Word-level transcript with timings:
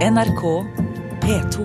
NRK 0.00 0.42
P2. 1.20 1.64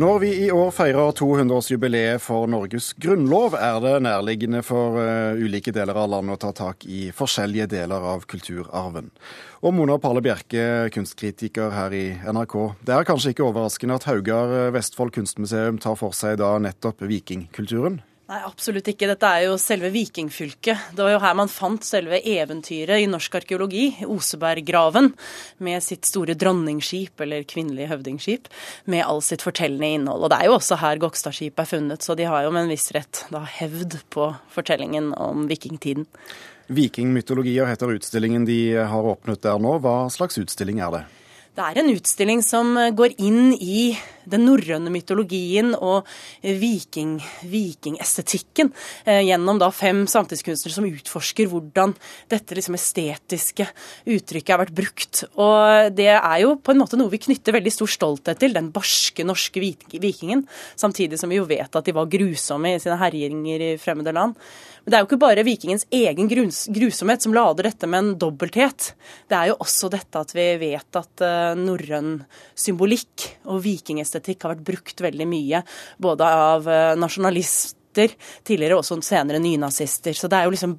Når 0.00 0.14
vi 0.22 0.30
i 0.46 0.46
år 0.48 0.70
feirer 0.72 1.10
200-årsjubileet 1.12 2.22
for 2.24 2.48
Norges 2.48 2.94
grunnlov, 2.96 3.52
er 3.52 3.82
det 3.84 3.92
nærliggende 4.06 4.62
for 4.64 4.96
uh, 4.96 5.36
ulike 5.36 5.74
deler 5.76 6.00
av 6.00 6.08
landet 6.08 6.38
å 6.38 6.40
ta 6.40 6.54
tak 6.56 6.86
i 6.88 7.10
forskjellige 7.12 7.68
deler 7.74 8.06
av 8.14 8.24
kulturarven. 8.30 9.12
Og 9.60 9.76
Mona 9.76 9.98
Palle 10.00 10.24
Bjerke, 10.24 10.88
kunstkritiker 10.94 11.68
her 11.76 11.92
i 11.92 12.06
NRK. 12.24 12.56
Det 12.80 12.96
er 12.96 13.08
kanskje 13.12 13.34
ikke 13.34 13.50
overraskende 13.50 14.00
at 14.00 14.08
Haugar 14.08 14.56
eh, 14.62 14.72
Vestfold 14.72 15.12
kunstmuseum 15.18 15.76
tar 15.84 16.00
for 16.00 16.16
seg 16.16 16.40
da 16.40 16.54
nettopp 16.64 17.04
vikingkulturen? 17.04 18.00
Nei, 18.30 18.44
absolutt 18.46 18.86
ikke. 18.92 19.08
Dette 19.10 19.26
er 19.26 19.48
jo 19.48 19.56
selve 19.58 19.88
vikingfylket. 19.90 20.92
Det 20.94 21.02
var 21.02 21.16
jo 21.16 21.22
her 21.24 21.32
man 21.34 21.48
fant 21.50 21.82
selve 21.82 22.20
eventyret 22.22 23.02
i 23.02 23.08
norsk 23.10 23.40
arkeologi, 23.40 23.88
Oseberggraven, 24.06 25.08
med 25.66 25.82
sitt 25.82 26.06
store 26.06 26.36
dronningskip, 26.38 27.18
eller 27.26 27.42
kvinnelige 27.50 27.90
høvdingskip, 27.90 28.46
med 28.86 29.02
all 29.02 29.18
sitt 29.26 29.42
fortellende 29.42 29.90
innhold. 29.96 30.28
Og 30.28 30.30
det 30.30 30.38
er 30.38 30.46
jo 30.46 30.54
også 30.60 30.78
her 30.78 31.02
Gokstadskipet 31.02 31.64
er 31.64 31.70
funnet, 31.72 32.06
så 32.06 32.14
de 32.14 32.30
har 32.30 32.46
jo 32.46 32.54
med 32.54 32.68
en 32.68 32.70
viss 32.70 32.86
rett 32.94 33.24
da 33.34 33.42
hevd 33.58 33.98
på 34.14 34.30
fortellingen 34.54 35.10
om 35.18 35.50
vikingtiden. 35.50 36.06
Vikingmytologier 36.70 37.66
heter 37.66 37.96
utstillingen 37.96 38.46
de 38.46 38.60
har 38.78 39.14
åpnet 39.16 39.42
der 39.42 39.58
nå. 39.58 39.80
Hva 39.82 40.04
slags 40.14 40.38
utstilling 40.38 40.78
er 40.78 41.00
det? 41.00 41.08
Det 41.50 41.64
er 41.66 41.80
en 41.80 41.90
utstilling 41.90 42.40
som 42.46 42.76
går 42.94 43.16
inn 43.18 43.50
i 43.58 43.90
den 44.30 44.44
norrøne 44.46 44.92
mytologien 44.92 45.72
og 45.74 46.06
viking, 46.40 47.16
vikingestetikken 47.50 48.70
eh, 49.02 49.24
gjennom 49.26 49.58
da 49.58 49.70
fem 49.74 50.04
samtidskunstnere 50.10 50.76
som 50.76 50.86
utforsker 50.86 51.50
hvordan 51.50 51.96
dette 52.30 52.54
liksom 52.54 52.78
estetiske 52.78 53.66
uttrykket 54.06 54.54
har 54.54 54.62
vært 54.62 54.76
brukt. 54.78 55.24
Og 55.34 55.90
Det 55.96 56.12
er 56.14 56.38
jo 56.44 56.54
på 56.54 56.74
en 56.74 56.82
måte 56.84 57.00
noe 57.00 57.10
vi 57.10 57.22
knytter 57.26 57.58
veldig 57.58 57.74
stor 57.74 57.90
stolthet 57.98 58.40
til, 58.40 58.54
den 58.54 58.70
barske 58.74 59.26
norske 59.26 59.62
vikingen. 59.62 60.46
Samtidig 60.78 61.18
som 61.18 61.32
vi 61.32 61.40
jo 61.40 61.48
vet 61.50 61.74
at 61.74 61.86
de 61.86 61.96
var 61.96 62.10
grusomme 62.10 62.76
i 62.76 62.82
sine 62.82 63.00
herjinger 63.00 63.70
i 63.72 63.76
fremmede 63.80 64.14
land. 64.14 64.38
Men 64.84 64.92
det 64.92 64.96
er 64.96 65.02
jo 65.02 65.08
ikke 65.10 65.20
bare 65.20 65.44
vikingens 65.44 65.84
egen 65.92 66.30
grusomhet 66.30 67.24
som 67.24 67.34
lader 67.36 67.68
dette 67.68 67.88
med 67.90 68.00
en 68.00 68.14
dobbelthet. 68.20 68.94
Det 69.28 69.36
er 69.36 69.50
jo 69.50 69.58
også 69.60 69.90
dette 69.92 70.22
at 70.22 70.32
vi 70.34 70.46
vet 70.62 70.98
at 71.00 71.24
uh, 71.24 71.49
norrøn 71.58 72.20
symbolikk 72.58 73.26
og 73.50 73.62
vikingestetikk 73.64 74.46
har 74.46 74.54
vært 74.54 74.66
brukt 74.66 75.04
veldig 75.04 75.28
mye, 75.30 75.62
både 76.02 76.30
av 76.46 76.70
eh, 76.70 76.94
nasjonalister 77.00 78.14
tidligere 78.46 78.78
også 78.78 79.00
senere 79.02 79.40
nynazister. 79.42 80.14
Så 80.14 80.30
det 80.30 80.38
er 80.38 80.46
jo 80.46 80.54
liksom, 80.54 80.76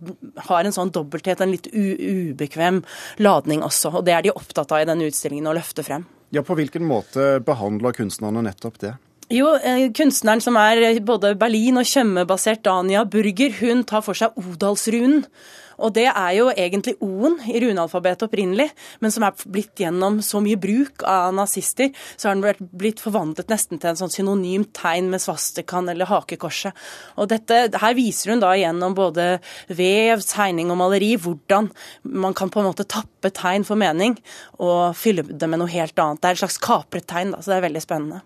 har 0.47 0.65
en 0.65 0.75
sånn 0.75 0.93
dobbelthet, 0.95 1.41
en 1.43 1.51
litt 1.51 1.67
ubekvem 1.71 2.81
ladning 3.19 3.63
også. 3.67 3.97
Og 3.99 4.05
det 4.07 4.15
er 4.15 4.25
de 4.25 4.35
opptatt 4.35 4.71
av 4.71 4.83
i 4.83 4.87
denne 4.87 5.09
utstillingen 5.11 5.51
å 5.51 5.55
løfte 5.57 5.83
frem. 5.83 6.07
Ja, 6.31 6.43
På 6.47 6.55
hvilken 6.55 6.87
måte 6.87 7.41
behandler 7.43 7.91
kunstnerne 7.91 8.45
nettopp 8.47 8.79
det? 8.79 8.95
Jo, 9.31 9.53
eh, 9.55 9.87
kunstneren 9.95 10.41
som 10.43 10.57
er 10.59 10.99
både 10.99 11.37
Berlin- 11.39 11.77
og 11.79 11.85
Tjøme-basert, 11.87 12.63
Dania 12.63 13.05
Burger, 13.05 13.53
hun 13.61 13.85
tar 13.85 14.01
for 14.01 14.13
seg 14.13 14.35
Odalsrunen. 14.35 15.23
Og 15.79 15.93
det 15.93 16.09
er 16.09 16.33
jo 16.35 16.49
egentlig 16.51 16.97
O-en 16.99 17.37
i 17.47 17.61
runealfabetet 17.63 18.27
opprinnelig, 18.27 18.67
men 18.99 19.13
som 19.13 19.23
er 19.23 19.31
blitt 19.47 19.79
gjennom 19.79 20.19
så 20.21 20.41
mye 20.43 20.59
bruk 20.59 21.05
av 21.07 21.31
nazister, 21.33 21.93
så 22.17 22.27
har 22.27 22.35
den 22.35 22.67
blitt 22.75 22.99
forvandlet 22.99 23.47
nesten 23.47 23.79
til 23.79 23.93
en 23.93 23.95
sånn 23.95 24.11
synonymt 24.11 24.73
tegn 24.73 25.09
med 25.09 25.23
svastikaen 25.23 25.89
eller 25.89 26.11
hakekorset. 26.11 26.73
Og 27.17 27.29
dette, 27.29 27.69
Her 27.81 27.93
viser 27.93 28.31
hun 28.31 28.41
da 28.41 28.51
gjennom 28.51 28.93
både 28.93 29.39
vev, 29.69 30.19
tegning 30.27 30.69
og 30.71 30.77
maleri 30.77 31.15
hvordan 31.15 31.71
man 32.03 32.33
kan 32.33 32.49
på 32.49 32.59
en 32.59 32.67
måte 32.67 32.83
tappe 32.83 33.31
tegn 33.31 33.63
for 33.63 33.75
mening 33.75 34.19
og 34.59 34.93
fylle 34.93 35.23
det 35.23 35.49
med 35.49 35.59
noe 35.59 35.71
helt 35.71 35.97
annet. 35.97 36.21
Det 36.21 36.27
er 36.27 36.31
et 36.35 36.43
slags 36.43 36.59
kapret 36.59 37.07
tegn, 37.07 37.31
da, 37.31 37.39
så 37.39 37.53
det 37.53 37.57
er 37.61 37.69
veldig 37.69 37.81
spennende. 37.81 38.21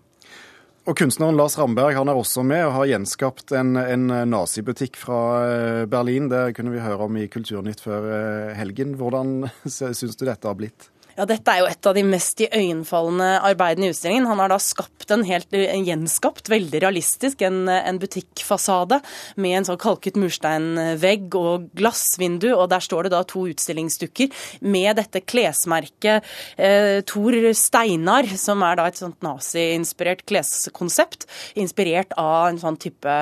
Og 0.86 0.94
Kunstneren 1.00 1.34
Lars 1.34 1.56
Ramberg 1.58 1.96
han 1.98 2.10
er 2.12 2.18
også 2.20 2.44
med 2.46 2.62
og 2.68 2.76
har 2.76 2.90
gjenskapt 2.92 3.56
en, 3.58 3.74
en 3.74 4.04
nazibutikk 4.30 5.00
fra 5.02 5.22
eh, 5.42 5.86
Berlin. 5.90 6.28
Det 6.30 6.52
kunne 6.54 6.76
vi 6.76 6.84
høre 6.84 7.08
om 7.08 7.18
i 7.18 7.26
Kulturnytt 7.26 7.82
før 7.82 8.06
eh, 8.06 8.52
helgen. 8.54 8.94
Hvordan 9.00 9.48
syns 9.66 10.14
du 10.14 10.28
dette 10.28 10.46
har 10.46 10.60
blitt? 10.60 10.92
Ja, 11.16 11.24
Dette 11.24 11.48
er 11.48 11.62
jo 11.62 11.68
et 11.70 11.88
av 11.88 11.94
de 11.96 12.02
mest 12.04 12.42
iøynefallende 12.44 13.38
arbeidene 13.48 13.88
i 13.88 13.92
utstillingen. 13.94 14.26
Han 14.28 14.42
har 14.44 14.52
da 14.52 14.58
skapt 14.60 15.14
en 15.16 15.22
helt 15.24 15.54
en 15.56 15.86
gjenskapt, 15.88 16.50
veldig 16.52 16.82
realistisk, 16.84 17.40
en, 17.48 17.70
en 17.72 18.00
butikkfasade 18.02 18.98
med 19.40 19.56
en 19.56 19.68
sånn 19.70 19.80
kalket 19.80 20.20
mursteinvegg 20.20 21.38
og 21.40 21.70
glassvindu, 21.80 22.50
og 22.58 22.68
der 22.74 22.84
står 22.84 23.08
det 23.08 23.14
da 23.14 23.22
to 23.32 23.46
utstillingsstykker 23.48 24.44
med 24.68 25.00
dette 25.00 25.22
klesmerket 25.24 26.28
eh, 26.60 27.00
Tor 27.08 27.40
Steinar, 27.56 28.28
som 28.36 28.66
er 28.68 28.82
da 28.82 28.90
et 28.92 29.00
sånt 29.00 29.24
nazi-inspirert 29.24 30.26
kleskonsept, 30.28 31.30
inspirert 31.56 32.12
av 32.20 32.50
en 32.50 32.60
sånn 32.60 32.82
type 32.82 33.16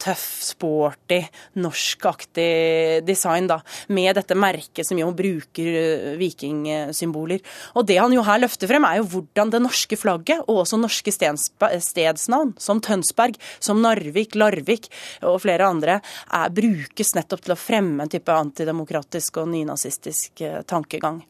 tøff, 0.00 0.24
sporty, 0.48 1.20
norskaktig 1.60 3.04
design, 3.04 3.52
da, 3.52 3.60
med 3.92 4.16
dette 4.16 4.36
merket 4.38 4.88
som 4.88 4.96
jo 5.00 5.12
bruker 5.12 5.80
eh, 5.84 6.10
vikingsymboler 6.24 7.33
skoler. 7.34 7.74
Og 7.74 7.86
Det 7.86 7.98
han 7.98 8.12
jo 8.12 8.22
her 8.22 8.40
løfter 8.40 8.68
frem, 8.68 8.84
er 8.84 8.98
jo 8.98 9.08
hvordan 9.08 9.50
det 9.50 9.62
norske 9.62 9.96
flagget, 9.96 10.40
og 10.48 10.64
også 10.64 10.78
norske 10.78 11.12
stedsnavn, 11.12 12.54
som 12.58 12.80
Tønsberg, 12.80 13.36
som 13.60 13.80
Narvik, 13.80 14.34
Larvik 14.34 14.88
og 15.22 15.40
flere 15.42 15.66
andre, 15.66 16.00
er, 16.32 16.50
brukes 16.50 17.14
nettopp 17.14 17.44
til 17.44 17.54
å 17.54 17.58
fremme 17.58 18.02
en 18.04 18.10
type 18.10 18.30
antidemokratisk 18.30 19.38
og 19.38 19.48
nynazistisk 19.48 20.40
eh, 20.40 20.62
tankegang. 20.62 21.22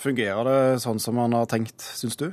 Fungerer 0.00 0.44
det 0.44 0.80
sånn 0.80 1.00
som 1.00 1.14
man 1.14 1.32
har 1.36 1.46
tenkt, 1.46 1.80
syns 1.80 2.16
du? 2.16 2.30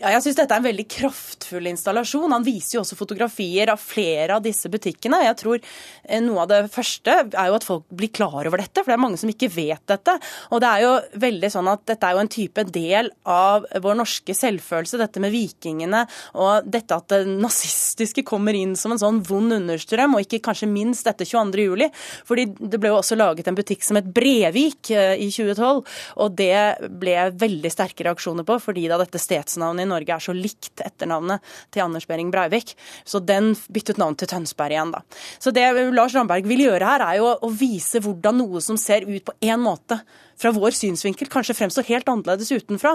Ja, 0.00 0.12
jeg 0.14 0.24
syns 0.24 0.38
dette 0.38 0.56
er 0.56 0.62
en 0.62 0.68
veldig 0.68 0.86
kraftfull 0.90 1.68
installasjon. 1.70 2.32
Han 2.32 2.46
viser 2.46 2.78
jo 2.78 2.82
også 2.84 2.98
fotografier 2.98 3.72
av 3.72 3.80
flere 3.82 4.38
av 4.38 4.44
disse 4.44 4.70
butikkene. 4.72 5.22
Jeg 5.26 5.38
tror 5.40 5.58
eh, 5.60 6.20
noe 6.24 6.44
av 6.44 6.50
det 6.52 6.60
første 6.72 7.16
er 7.28 7.50
jo 7.50 7.58
at 7.58 7.66
folk 7.66 7.86
blir 7.88 8.12
klar 8.14 8.48
over 8.48 8.62
dette, 8.62 8.82
for 8.82 8.92
det 8.92 8.96
er 8.96 9.02
mange 9.02 9.20
som 9.20 9.32
ikke 9.32 9.50
vet 9.52 9.82
dette. 9.90 10.16
Og 10.50 10.62
det 10.62 10.70
er 10.70 10.84
jo 10.84 10.92
veldig 11.24 11.52
sånn 11.52 11.70
at 11.72 11.84
dette 11.90 12.08
er 12.08 12.16
jo 12.16 12.22
en 12.24 12.32
type 12.32 12.66
del 12.70 13.10
av 13.28 13.66
vår 13.82 13.98
norske 14.00 14.36
selvfølelse, 14.36 15.00
dette 15.00 15.22
med 15.22 15.34
vikingene 15.34 16.04
og 16.40 16.68
dette 16.70 16.96
at 16.96 17.08
det 17.12 17.22
nazistiske 17.30 18.24
kommer 18.26 18.56
inn 18.56 18.76
som 18.78 18.94
en 18.94 19.00
sånn 19.00 19.20
vond 19.26 19.56
understrøm, 19.56 20.16
og 20.16 20.24
ikke 20.24 20.42
kanskje 20.50 20.70
minst 20.70 21.08
dette 21.08 21.26
22. 21.28 21.66
juli. 21.66 21.90
Fordi 22.28 22.46
det 22.58 22.80
ble 22.80 22.92
jo 22.92 23.00
også 23.00 23.18
laget 23.18 23.48
en 23.50 23.58
butikk 23.58 23.84
som 23.86 23.98
het 23.98 24.08
Brevik 24.14 24.92
eh, 24.94 25.16
i 25.20 25.30
2012, 25.32 25.82
og 26.22 26.38
det 26.38 26.90
ble 27.00 27.16
veldig 27.40 27.72
sterke 27.72 28.06
reaksjoner 28.06 28.46
på, 28.46 28.58
fordi 28.62 28.86
da 28.90 28.98
dette 29.00 29.20
stedsnavnet 29.20 29.69
etternavnet 29.70 29.86
i 29.86 29.90
Norge 29.90 30.14
er 30.14 30.24
så 30.24 30.34
likt 30.34 30.80
etternavnet 30.84 31.40
til 31.70 31.84
Anders 31.84 32.06
Behring 32.06 32.30
Breivik. 32.30 32.76
Så 33.04 33.20
den 33.20 33.54
byttet 33.70 33.98
navn 33.98 34.16
til 34.16 34.28
Tønsberg 34.28 34.74
igjen, 34.74 34.92
da. 34.92 35.02
Så 35.38 35.50
det 35.50 35.68
Lars 35.94 36.14
Ramberg 36.14 36.46
vil 36.46 36.66
gjøre 36.66 36.86
her, 36.86 37.04
er 37.04 37.20
jo 37.20 37.30
å 37.40 37.50
vise 37.50 38.00
hvordan 38.00 38.40
noe 38.40 38.60
som 38.60 38.76
ser 38.76 39.06
ut 39.06 39.24
på 39.24 39.36
én 39.40 39.60
måte 39.60 40.00
fra 40.40 40.52
vår 40.56 40.72
synsvinkel 40.72 41.28
kanskje 41.28 41.52
fremstår 41.58 41.84
helt 41.90 42.08
annerledes 42.08 42.48
utenfra. 42.48 42.94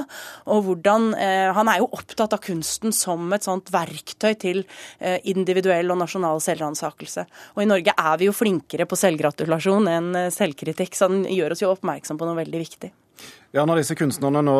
Og 0.49 0.63
hvordan 0.65 1.13
eh, 1.13 1.51
Han 1.53 1.69
er 1.69 1.83
jo 1.83 1.91
opptatt 1.93 2.33
av 2.33 2.41
kunsten 2.41 2.93
som 2.95 3.29
et 3.35 3.45
sånt 3.45 3.69
verktøy 3.73 4.33
til 4.41 4.63
eh, 4.99 5.19
individuell 5.29 5.93
og 5.93 6.01
nasjonal 6.01 6.41
selvransakelse. 6.41 7.27
Og 7.53 7.61
i 7.61 7.69
Norge 7.69 7.93
er 7.93 8.17
vi 8.17 8.31
jo 8.31 8.35
flinkere 8.35 8.89
på 8.89 8.97
selvgratulasjon 8.97 9.91
enn 9.91 10.11
eh, 10.17 10.31
selvkritikk, 10.33 10.97
så 10.97 11.11
den 11.11 11.27
gjør 11.29 11.53
oss 11.53 11.61
jo 11.61 11.73
oppmerksom 11.75 12.17
på 12.17 12.25
noe 12.25 12.41
veldig 12.41 12.65
viktig. 12.65 12.95
Ja, 13.55 13.63
Når 13.63 13.79
disse 13.79 13.95
kunstnerne 13.95 14.41
nå 14.43 14.53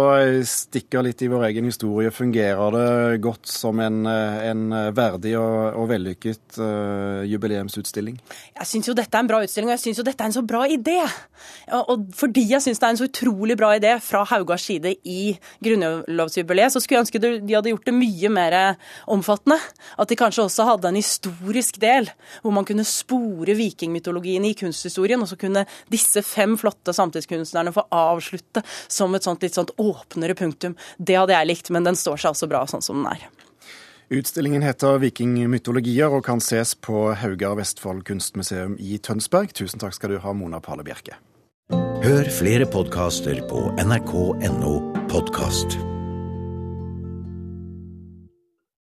stikker 0.48 1.04
litt 1.04 1.20
i 1.20 1.28
vår 1.28 1.50
egen 1.50 1.66
historie, 1.68 2.08
fungerer 2.16 2.72
det 2.72 3.18
godt 3.26 3.50
som 3.52 3.82
en, 3.84 4.06
en 4.08 4.70
verdig 4.96 5.34
og, 5.36 5.82
og 5.82 5.90
vellykket 5.90 6.60
uh, 6.62 7.20
jubileumsutstilling? 7.28 8.16
Jeg 8.56 8.70
syns 8.70 8.88
jo 8.88 8.96
dette 8.96 9.20
er 9.20 9.26
en 9.26 9.28
bra 9.28 9.42
utstilling, 9.44 9.68
og 9.68 9.76
jeg 9.76 9.82
syns 9.84 10.00
jo 10.00 10.06
dette 10.08 10.24
er 10.24 10.32
en 10.32 10.36
så 10.38 10.46
bra 10.48 10.62
idé. 10.72 10.96
Og, 11.76 11.92
og 11.92 12.06
fordi 12.16 12.46
jeg 12.54 12.64
syns 12.64 12.80
det 12.80 12.88
er 12.88 12.96
en 12.96 13.02
så 13.02 13.10
utrolig 13.10 13.58
bra 13.60 13.74
idé 13.76 13.92
fra 14.00 14.22
Haugards 14.30 14.70
side 14.70 14.96
i 15.04 15.36
grunnlovsjubileet, 15.68 16.72
så 16.72 16.80
skulle 16.80 17.02
jeg 17.02 17.08
ønske 17.10 17.24
de 17.26 17.52
hadde 17.52 17.74
gjort 17.74 17.92
det 17.92 17.98
mye 17.98 18.32
mer 18.32 18.58
omfattende. 19.12 19.60
At 20.00 20.08
de 20.08 20.20
kanskje 20.24 20.48
også 20.48 20.70
hadde 20.72 20.94
en 20.94 21.02
historisk 21.02 21.82
del, 21.84 22.08
hvor 22.40 22.56
man 22.56 22.72
kunne 22.72 22.88
spore 22.88 23.60
vikingmytologien 23.60 24.48
i 24.48 24.56
kunsthistorien, 24.56 25.20
og 25.20 25.34
så 25.34 25.42
kunne 25.44 25.68
disse 25.92 26.24
fem 26.24 26.56
flotte 26.64 26.96
samtidskunstnerne 26.96 27.76
få 27.76 27.90
avslutte 27.92 28.64
som 28.88 29.16
et 29.16 29.24
sånt 29.24 29.44
litt 29.44 29.58
sånt 29.58 29.74
åpnere 29.78 30.36
punktum. 30.38 30.76
Det 30.98 31.18
hadde 31.18 31.36
jeg 31.38 31.52
likt, 31.52 31.72
men 31.74 31.88
den 31.88 31.98
står 32.00 32.22
seg 32.22 32.34
altså 32.34 32.50
bra 32.52 32.66
sånn 32.70 32.86
som 32.86 33.02
den 33.02 33.12
er. 33.14 33.30
Utstillingen 34.14 34.62
heter 34.62 35.00
'Vikingmytologier' 35.02 36.14
og 36.14 36.26
kan 36.26 36.38
ses 36.38 36.76
på 36.76 37.16
Haugar 37.18 37.56
Vestfold 37.58 38.04
kunstmuseum 38.06 38.78
i 38.78 39.00
Tønsberg. 39.02 39.54
Tusen 39.54 39.82
takk 39.82 39.98
skal 39.98 40.14
du 40.14 40.20
ha, 40.20 40.34
Mona 40.34 40.62
Pale 40.62 40.86
Bjerke. 40.86 41.18
Hør 42.06 42.30
flere 42.30 42.70
podkaster 42.70 43.42
på 43.50 43.66
nrk.no 43.82 44.78
podkast. 45.10 45.95